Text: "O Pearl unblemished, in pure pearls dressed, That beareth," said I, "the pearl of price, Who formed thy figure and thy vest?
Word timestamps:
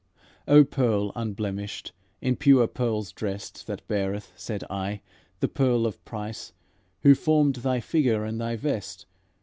"O 0.47 0.63
Pearl 0.63 1.11
unblemished, 1.15 1.91
in 2.21 2.35
pure 2.35 2.65
pearls 2.65 3.11
dressed, 3.11 3.67
That 3.67 3.87
beareth," 3.87 4.33
said 4.35 4.63
I, 4.67 5.01
"the 5.41 5.47
pearl 5.47 5.85
of 5.85 6.03
price, 6.05 6.53
Who 7.01 7.13
formed 7.13 7.57
thy 7.57 7.81
figure 7.81 8.23
and 8.23 8.41
thy 8.41 8.55
vest? 8.55 9.05